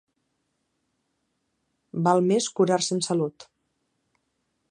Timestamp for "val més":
2.07-2.49